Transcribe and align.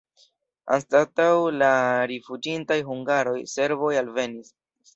Anstataŭ 0.77 1.27
la 1.63 1.69
rifuĝintaj 2.13 2.81
hungaroj 2.89 3.39
serboj 3.55 3.95
alvenis. 4.05 4.53